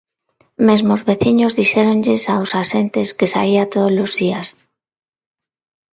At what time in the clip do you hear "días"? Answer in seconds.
4.21-4.47